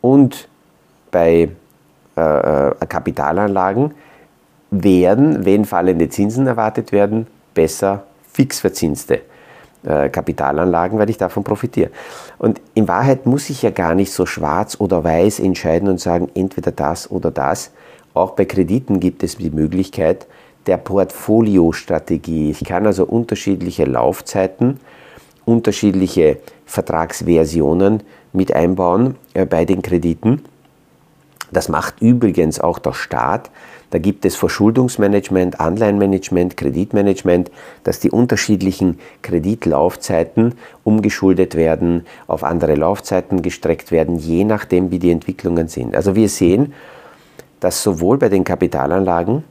und 0.00 0.48
bei 1.10 1.50
äh, 2.16 2.20
äh, 2.20 2.74
Kapitalanlagen 2.88 3.94
werden, 4.70 5.44
wenn 5.44 5.64
fallende 5.64 6.08
Zinsen 6.08 6.46
erwartet 6.46 6.92
werden, 6.92 7.26
besser 7.54 8.04
fixverzinste 8.32 9.22
äh, 9.82 10.08
Kapitalanlagen, 10.08 10.98
weil 10.98 11.10
ich 11.10 11.18
davon 11.18 11.44
profitiere. 11.44 11.90
Und 12.38 12.60
in 12.74 12.86
Wahrheit 12.88 13.26
muss 13.26 13.50
ich 13.50 13.62
ja 13.62 13.70
gar 13.70 13.94
nicht 13.94 14.12
so 14.12 14.26
schwarz 14.26 14.76
oder 14.78 15.02
weiß 15.02 15.40
entscheiden 15.40 15.88
und 15.88 15.98
sagen, 15.98 16.28
entweder 16.34 16.72
das 16.72 17.10
oder 17.10 17.30
das. 17.30 17.70
Auch 18.14 18.32
bei 18.32 18.44
Krediten 18.44 19.00
gibt 19.00 19.22
es 19.22 19.36
die 19.36 19.50
Möglichkeit 19.50 20.26
der 20.66 20.76
Portfoliostrategie. 20.76 22.50
Ich 22.50 22.64
kann 22.64 22.86
also 22.86 23.04
unterschiedliche 23.04 23.84
Laufzeiten, 23.84 24.78
unterschiedliche 25.50 26.38
Vertragsversionen 26.64 28.02
mit 28.32 28.54
einbauen 28.54 29.16
äh, 29.34 29.44
bei 29.44 29.64
den 29.64 29.82
Krediten. 29.82 30.42
Das 31.52 31.68
macht 31.68 32.00
übrigens 32.00 32.60
auch 32.60 32.78
der 32.78 32.92
Staat. 32.92 33.50
Da 33.90 33.98
gibt 33.98 34.24
es 34.24 34.36
Verschuldungsmanagement, 34.36 35.58
Anleihenmanagement, 35.58 36.56
Kreditmanagement, 36.56 37.50
dass 37.82 37.98
die 37.98 38.12
unterschiedlichen 38.12 39.00
Kreditlaufzeiten 39.22 40.54
umgeschuldet 40.84 41.56
werden, 41.56 42.06
auf 42.28 42.44
andere 42.44 42.76
Laufzeiten 42.76 43.42
gestreckt 43.42 43.90
werden, 43.90 44.16
je 44.16 44.44
nachdem, 44.44 44.92
wie 44.92 45.00
die 45.00 45.10
Entwicklungen 45.10 45.66
sind. 45.66 45.96
Also 45.96 46.14
wir 46.14 46.28
sehen, 46.28 46.72
dass 47.58 47.82
sowohl 47.82 48.18
bei 48.18 48.28
den 48.28 48.44
Kapitalanlagen 48.44 49.42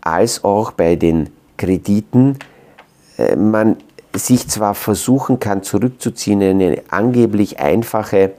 als 0.00 0.42
auch 0.42 0.72
bei 0.72 0.96
den 0.96 1.30
Krediten 1.56 2.38
äh, 3.18 3.36
man 3.36 3.76
sich 4.14 4.48
zwar 4.48 4.74
versuchen 4.74 5.38
kann 5.38 5.62
zurückzuziehen 5.62 6.40
in 6.40 6.62
eine 6.62 6.82
angeblich 6.90 7.60
einfache 7.60 8.32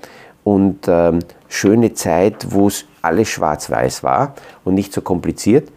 und 0.43 0.87
ähm, 0.87 1.19
schöne 1.47 1.93
Zeit, 1.93 2.47
wo 2.49 2.67
es 2.67 2.85
alles 3.01 3.29
schwarz-weiß 3.29 4.03
war 4.03 4.35
und 4.63 4.73
nicht 4.73 4.93
so 4.93 5.01
kompliziert, 5.01 5.69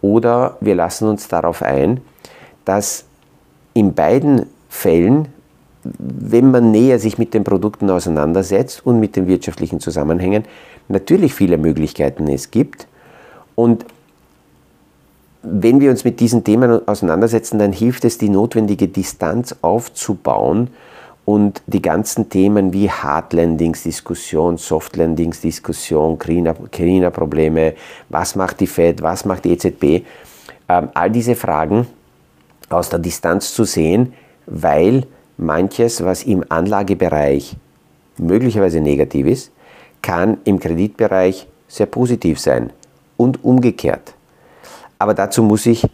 oder 0.00 0.56
wir 0.60 0.74
lassen 0.74 1.08
uns 1.08 1.28
darauf 1.28 1.62
ein, 1.62 2.00
dass 2.64 3.04
in 3.74 3.94
beiden 3.94 4.46
Fällen, 4.68 5.28
wenn 5.82 6.50
man 6.50 6.70
näher 6.70 6.98
sich 6.98 7.18
mit 7.18 7.34
den 7.34 7.44
Produkten 7.44 7.90
auseinandersetzt 7.90 8.84
und 8.84 9.00
mit 9.00 9.16
den 9.16 9.26
wirtschaftlichen 9.26 9.80
Zusammenhängen, 9.80 10.44
natürlich 10.88 11.34
viele 11.34 11.58
Möglichkeiten 11.58 12.28
es 12.28 12.50
gibt. 12.50 12.86
Und 13.54 13.84
wenn 15.42 15.80
wir 15.80 15.90
uns 15.90 16.04
mit 16.04 16.20
diesen 16.20 16.44
Themen 16.44 16.86
auseinandersetzen, 16.88 17.58
dann 17.58 17.72
hilft 17.72 18.04
es, 18.04 18.18
die 18.18 18.28
notwendige 18.28 18.88
Distanz 18.88 19.54
aufzubauen 19.62 20.68
und 21.24 21.62
die 21.66 21.82
ganzen 21.82 22.28
Themen 22.28 22.72
wie 22.72 22.90
Hard 22.90 23.32
Landings 23.34 23.82
Diskussion, 23.82 24.56
Soft 24.56 24.96
Landings 24.96 25.40
Diskussion, 25.40 26.18
China-Probleme, 26.18 27.74
was 28.08 28.34
macht 28.34 28.60
die 28.60 28.66
Fed, 28.66 29.02
was 29.02 29.24
macht 29.24 29.44
die 29.44 29.52
EZB, 29.52 30.06
ähm, 30.68 30.88
all 30.94 31.10
diese 31.10 31.34
Fragen 31.34 31.86
aus 32.70 32.88
der 32.88 32.98
Distanz 32.98 33.54
zu 33.54 33.64
sehen, 33.64 34.14
weil 34.46 35.06
manches, 35.36 36.02
was 36.02 36.24
im 36.24 36.44
Anlagebereich 36.48 37.56
möglicherweise 38.16 38.80
negativ 38.80 39.26
ist, 39.26 39.52
kann 40.02 40.38
im 40.44 40.58
Kreditbereich 40.58 41.46
sehr 41.68 41.86
positiv 41.86 42.40
sein 42.40 42.70
und 43.16 43.44
umgekehrt. 43.44 44.14
Aber 44.98 45.14
dazu 45.14 45.42
muss 45.42 45.66
ich 45.66 45.86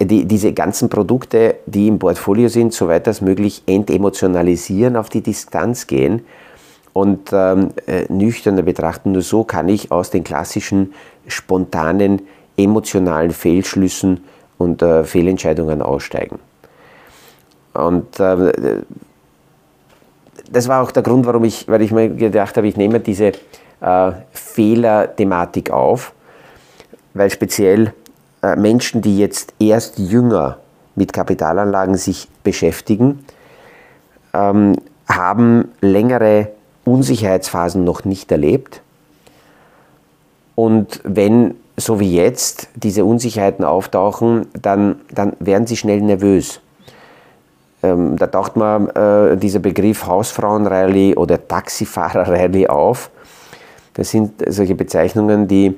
die, 0.00 0.24
diese 0.26 0.52
ganzen 0.52 0.88
Produkte, 0.88 1.56
die 1.66 1.88
im 1.88 1.98
Portfolio 1.98 2.48
sind, 2.48 2.72
soweit 2.72 3.08
als 3.08 3.20
möglich 3.20 3.62
entemotionalisieren, 3.66 4.96
auf 4.96 5.08
die 5.08 5.22
Distanz 5.22 5.86
gehen 5.86 6.24
und 6.92 7.30
ähm, 7.32 7.70
äh, 7.86 8.04
nüchterner 8.08 8.62
betrachten. 8.62 9.12
Nur 9.12 9.22
so 9.22 9.44
kann 9.44 9.68
ich 9.68 9.90
aus 9.90 10.10
den 10.10 10.24
klassischen, 10.24 10.92
spontanen, 11.26 12.22
emotionalen 12.56 13.32
Fehlschlüssen 13.32 14.24
und 14.58 14.82
äh, 14.82 15.04
Fehlentscheidungen 15.04 15.82
aussteigen. 15.82 16.38
Und 17.74 18.18
äh, 18.20 18.82
das 20.50 20.68
war 20.68 20.82
auch 20.82 20.90
der 20.90 21.02
Grund, 21.02 21.26
warum 21.26 21.44
ich, 21.44 21.68
weil 21.68 21.82
ich 21.82 21.90
mir 21.90 22.08
gedacht 22.08 22.56
habe, 22.56 22.68
ich 22.68 22.76
nehme 22.76 23.00
diese 23.00 23.32
äh, 23.80 24.12
Fehler-Thematik 24.32 25.70
auf, 25.70 26.12
weil 27.14 27.30
speziell 27.30 27.92
Menschen, 28.54 29.02
die 29.02 29.18
jetzt 29.18 29.54
erst 29.58 29.98
jünger 29.98 30.58
mit 30.94 31.12
Kapitalanlagen 31.12 31.96
sich 31.96 32.28
beschäftigen, 32.44 33.24
ähm, 34.32 34.76
haben 35.08 35.72
längere 35.80 36.48
Unsicherheitsphasen 36.84 37.82
noch 37.84 38.04
nicht 38.04 38.30
erlebt. 38.30 38.82
Und 40.54 41.00
wenn, 41.04 41.54
so 41.76 42.00
wie 42.00 42.14
jetzt, 42.14 42.68
diese 42.74 43.04
Unsicherheiten 43.04 43.64
auftauchen, 43.64 44.46
dann, 44.60 45.00
dann 45.12 45.34
werden 45.38 45.66
sie 45.66 45.76
schnell 45.76 46.00
nervös. 46.00 46.60
Ähm, 47.82 48.16
da 48.16 48.26
taucht 48.26 48.56
man 48.56 48.88
äh, 48.90 49.36
dieser 49.36 49.58
Begriff 49.58 50.06
Hausfrauenrallye 50.06 51.14
oder 51.14 51.46
Taxifahrerrallye 51.46 52.68
auf. 52.68 53.10
Das 53.94 54.10
sind 54.10 54.42
solche 54.48 54.74
Bezeichnungen, 54.74 55.46
die 55.48 55.76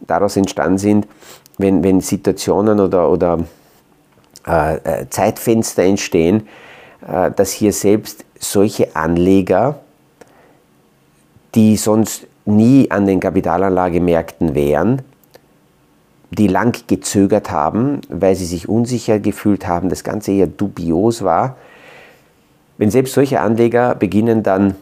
daraus 0.00 0.36
entstanden 0.36 0.78
sind, 0.78 1.06
wenn, 1.58 1.82
wenn 1.82 2.00
Situationen 2.00 2.80
oder, 2.80 3.10
oder 3.10 3.38
äh, 4.46 4.76
äh, 4.76 5.08
Zeitfenster 5.08 5.84
entstehen, 5.84 6.48
äh, 7.06 7.30
dass 7.30 7.52
hier 7.52 7.72
selbst 7.72 8.24
solche 8.38 8.94
Anleger, 8.94 9.78
die 11.54 11.76
sonst 11.76 12.26
nie 12.44 12.90
an 12.90 13.06
den 13.06 13.20
Kapitalanlagemärkten 13.20 14.54
wären, 14.54 15.02
die 16.30 16.48
lang 16.48 16.76
gezögert 16.88 17.50
haben, 17.50 18.00
weil 18.08 18.34
sie 18.34 18.44
sich 18.44 18.68
unsicher 18.68 19.20
gefühlt 19.20 19.66
haben, 19.66 19.88
das 19.88 20.04
Ganze 20.04 20.32
eher 20.32 20.46
dubios 20.46 21.22
war. 21.22 21.56
Wenn 22.76 22.90
selbst 22.90 23.14
solche 23.14 23.40
Anleger 23.40 23.94
beginnen 23.94 24.42
dann 24.42 24.74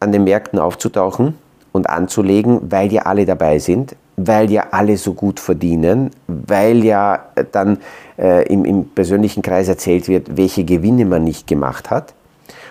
an 0.00 0.10
den 0.10 0.24
Märkten 0.24 0.58
aufzutauchen 0.58 1.34
und 1.70 1.88
anzulegen, 1.88 2.72
weil 2.72 2.92
ja 2.92 3.02
alle 3.02 3.26
dabei 3.26 3.58
sind, 3.58 3.94
weil 4.16 4.50
ja 4.50 4.66
alle 4.70 4.96
so 4.96 5.14
gut 5.14 5.40
verdienen, 5.40 6.10
weil 6.26 6.84
ja 6.84 7.26
dann 7.50 7.78
äh, 8.18 8.46
im, 8.48 8.64
im 8.64 8.84
persönlichen 8.88 9.42
Kreis 9.42 9.68
erzählt 9.68 10.08
wird, 10.08 10.36
welche 10.36 10.64
Gewinne 10.64 11.04
man 11.04 11.24
nicht 11.24 11.46
gemacht 11.46 11.90
hat. 11.90 12.14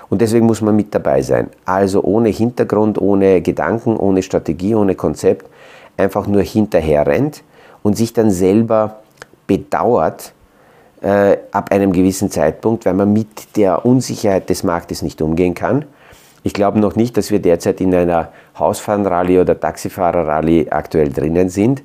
Und 0.09 0.21
deswegen 0.21 0.45
muss 0.45 0.61
man 0.61 0.75
mit 0.75 0.93
dabei 0.93 1.21
sein. 1.21 1.49
Also 1.65 2.03
ohne 2.03 2.29
Hintergrund, 2.29 2.99
ohne 2.99 3.41
Gedanken, 3.41 3.95
ohne 3.95 4.21
Strategie, 4.21 4.75
ohne 4.75 4.95
Konzept, 4.95 5.49
einfach 5.97 6.27
nur 6.27 6.41
hinterher 6.41 7.07
rennt 7.07 7.43
und 7.81 7.97
sich 7.97 8.13
dann 8.13 8.29
selber 8.29 8.99
bedauert 9.47 10.33
äh, 11.01 11.37
ab 11.51 11.71
einem 11.71 11.93
gewissen 11.93 12.29
Zeitpunkt, 12.29 12.85
weil 12.85 12.93
man 12.93 13.11
mit 13.13 13.55
der 13.57 13.85
Unsicherheit 13.85 14.49
des 14.49 14.63
Marktes 14.63 15.01
nicht 15.01 15.21
umgehen 15.21 15.55
kann 15.55 15.85
ich 16.43 16.53
glaube 16.53 16.79
noch 16.79 16.95
nicht, 16.95 17.17
dass 17.17 17.31
wir 17.31 17.39
derzeit 17.39 17.81
in 17.81 17.93
einer 17.93 18.29
Hausfahrenrallye 18.57 19.39
oder 19.39 19.59
Taxifahrerrallye 19.59 20.69
aktuell 20.71 21.09
drinnen 21.09 21.49
sind. 21.49 21.83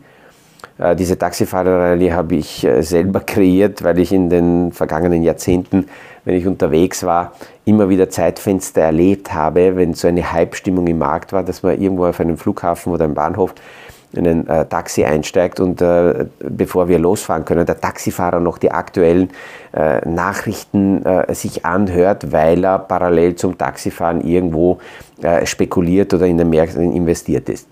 Äh, 0.78 0.96
diese 0.96 1.18
Taxifahrerrallye 1.18 2.12
habe 2.12 2.36
ich 2.36 2.64
äh, 2.64 2.82
selber 2.82 3.20
kreiert, 3.26 3.82
weil 3.84 3.98
ich 3.98 4.12
in 4.12 4.30
den 4.30 4.72
vergangenen 4.72 5.22
Jahrzehnten, 5.22 5.86
wenn 6.24 6.36
ich 6.36 6.46
unterwegs 6.46 7.04
war, 7.04 7.32
immer 7.64 7.88
wieder 7.88 8.08
Zeitfenster 8.08 8.82
erlebt 8.82 9.32
habe, 9.32 9.76
wenn 9.76 9.94
so 9.94 10.08
eine 10.08 10.32
Hype-Stimmung 10.32 10.86
im 10.86 10.98
Markt 10.98 11.32
war, 11.32 11.42
dass 11.42 11.62
man 11.62 11.80
irgendwo 11.80 12.06
auf 12.06 12.20
einem 12.20 12.38
Flughafen 12.38 12.92
oder 12.92 13.04
einem 13.04 13.14
Bahnhof 13.14 13.54
in 14.16 14.26
ein 14.26 14.48
äh, 14.48 14.66
Taxi 14.66 15.04
einsteigt 15.04 15.60
und 15.60 15.80
äh, 15.80 16.26
bevor 16.38 16.88
wir 16.88 16.98
losfahren 16.98 17.44
können, 17.44 17.66
der 17.66 17.80
Taxifahrer 17.80 18.40
noch 18.40 18.58
die 18.58 18.70
aktuellen 18.70 19.30
äh, 19.72 20.06
Nachrichten 20.08 21.04
äh, 21.04 21.34
sich 21.34 21.64
anhört, 21.64 22.32
weil 22.32 22.64
er 22.64 22.78
parallel 22.78 23.36
zum 23.36 23.56
Taxifahren 23.56 24.20
irgendwo 24.20 24.78
äh, 25.22 25.46
spekuliert 25.46 26.14
oder 26.14 26.26
in 26.26 26.38
den 26.38 26.50
Märkten 26.50 26.92
investiert 26.92 27.48
ist. 27.48 27.68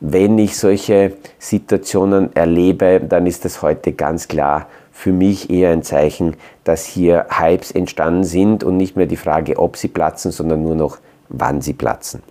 Wenn 0.00 0.38
ich 0.38 0.56
solche 0.56 1.14
Situationen 1.38 2.34
erlebe, 2.36 3.00
dann 3.00 3.26
ist 3.26 3.44
das 3.44 3.62
heute 3.62 3.92
ganz 3.92 4.28
klar 4.28 4.66
für 4.92 5.12
mich 5.12 5.50
eher 5.50 5.70
ein 5.70 5.82
Zeichen, 5.82 6.36
dass 6.64 6.86
hier 6.86 7.26
Hypes 7.30 7.70
entstanden 7.70 8.24
sind 8.24 8.64
und 8.64 8.76
nicht 8.76 8.96
mehr 8.96 9.06
die 9.06 9.16
Frage, 9.16 9.58
ob 9.58 9.76
sie 9.76 9.88
platzen, 9.88 10.32
sondern 10.32 10.62
nur 10.62 10.74
noch, 10.74 10.98
wann 11.28 11.60
sie 11.60 11.74
platzen. 11.74 12.22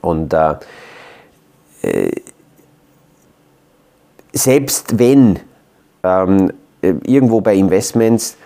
Und 0.00 0.32
äh, 0.32 0.56
selbst 4.32 4.98
wenn 4.98 5.40
ähm, 6.02 6.52
irgendwo 6.82 7.40
bei 7.40 7.54
Investments 7.54 8.36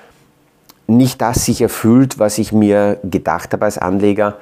nicht 0.87 1.21
das 1.21 1.45
sich 1.45 1.61
erfüllt, 1.63 2.19
was 2.19 2.39
ich 2.39 2.53
mir 2.53 2.99
gedacht 3.05 3.53
habe 3.53 3.65
als 3.65 3.79
Anleger, 3.79 4.37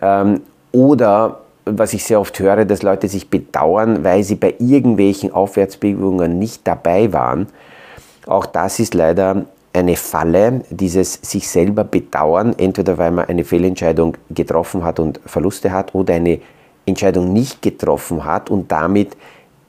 ähm, 0.00 0.40
oder 0.72 1.40
was 1.64 1.92
ich 1.92 2.04
sehr 2.04 2.20
oft 2.20 2.38
höre, 2.38 2.64
dass 2.64 2.82
Leute 2.82 3.08
sich 3.08 3.30
bedauern, 3.30 4.02
weil 4.04 4.24
sie 4.24 4.34
bei 4.34 4.54
irgendwelchen 4.58 5.32
Aufwärtsbewegungen 5.32 6.38
nicht 6.38 6.66
dabei 6.66 7.12
waren. 7.12 7.46
Auch 8.26 8.46
das 8.46 8.80
ist 8.80 8.94
leider 8.94 9.44
eine 9.72 9.96
Falle, 9.96 10.62
dieses 10.70 11.14
sich 11.14 11.48
selber 11.48 11.84
bedauern, 11.84 12.54
entweder 12.58 12.98
weil 12.98 13.10
man 13.10 13.26
eine 13.26 13.44
Fehlentscheidung 13.44 14.16
getroffen 14.30 14.84
hat 14.84 14.98
und 14.98 15.20
Verluste 15.24 15.70
hat 15.70 15.94
oder 15.94 16.14
eine 16.14 16.40
Entscheidung 16.84 17.32
nicht 17.32 17.62
getroffen 17.62 18.24
hat 18.24 18.50
und 18.50 18.70
damit 18.72 19.16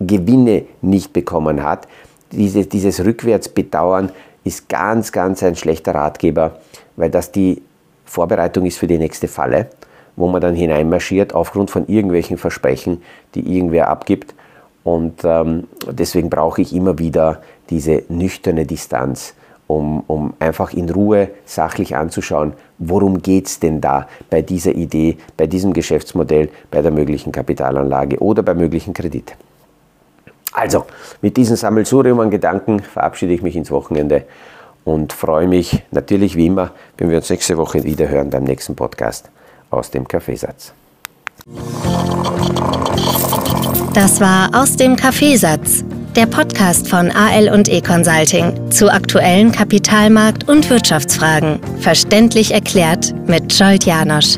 Gewinne 0.06 0.64
nicht 0.82 1.14
bekommen 1.14 1.64
hat. 1.64 1.88
Diese, 2.32 2.66
dieses 2.66 3.04
Rückwärtsbedauern 3.04 4.12
ist 4.44 4.70
ganz, 4.70 5.12
ganz 5.12 5.44
ein 5.44 5.56
schlechter 5.56 5.96
Ratgeber, 5.96 6.60
weil 6.96 7.10
das 7.10 7.32
die 7.32 7.62
Vorbereitung 8.06 8.66
ist 8.66 8.78
für 8.78 8.88
die 8.88 8.98
nächste 8.98 9.28
Falle, 9.28 9.68
wo 10.16 10.28
man 10.28 10.42
dann 10.42 10.56
hineinmarschiert 10.56 11.34
aufgrund 11.34 11.72
von 11.72 11.88
irgendwelchen 11.88 12.38
Versprechen, 12.38 13.02
die 13.36 13.56
irgendwer 13.56 13.90
abgibt. 13.90 14.36
Und 14.84 15.22
ähm, 15.24 15.68
deswegen 15.90 16.30
brauche 16.30 16.62
ich 16.62 16.76
immer 16.76 17.00
wieder 17.00 17.42
diese 17.70 18.04
nüchterne 18.10 18.66
Distanz, 18.66 19.34
um, 19.68 20.04
um 20.08 20.34
einfach 20.40 20.74
in 20.74 20.90
Ruhe 20.90 21.30
sachlich 21.46 21.96
anzuschauen, 21.96 22.54
worum 22.80 23.22
geht 23.22 23.48
es 23.48 23.60
denn 23.60 23.80
da 23.80 24.08
bei 24.30 24.42
dieser 24.42 24.76
Idee, 24.76 25.18
bei 25.38 25.48
diesem 25.48 25.74
Geschäftsmodell, 25.74 26.50
bei 26.70 26.82
der 26.82 26.92
möglichen 26.92 27.32
Kapitalanlage 27.32 28.20
oder 28.20 28.44
bei 28.44 28.54
möglichen 28.54 28.94
Kredit. 28.94 29.36
Also, 30.54 30.86
mit 31.22 31.36
diesem 31.36 31.56
Sammelsurium 31.56 32.20
an 32.20 32.30
Gedanken 32.30 32.80
verabschiede 32.80 33.34
ich 33.34 33.42
mich 33.42 33.56
ins 33.56 33.72
Wochenende 33.72 34.26
und 34.86 35.14
freue 35.14 35.48
mich 35.48 35.84
natürlich 35.92 36.36
wie 36.36 36.48
immer, 36.48 36.72
wenn 36.98 37.10
wir 37.10 37.18
uns 37.18 37.30
nächste 37.30 37.58
Woche 37.58 37.84
wieder 37.84 38.08
hören 38.08 38.30
beim 38.30 38.44
nächsten 38.44 38.76
Podcast 38.76 39.30
aus 39.72 39.90
dem 39.90 40.08
Kaffeesatz. 40.08 40.74
Das 43.94 44.22
war 44.22 44.50
aus 44.54 44.76
dem 44.76 44.96
Kaffeesatz, 44.96 45.84
der 46.16 46.26
Podcast 46.26 46.88
von 46.88 47.12
AL 47.12 47.50
und 47.50 47.70
E 47.70 47.82
Consulting 47.82 48.72
zu 48.72 48.92
aktuellen 48.92 49.52
Kapitalmarkt- 49.52 50.50
und 50.50 50.70
Wirtschaftsfragen, 50.70 51.60
verständlich 51.80 52.54
erklärt 52.54 53.14
mit 53.28 53.54
Scholt 53.54 53.86
Janosch. 53.86 54.38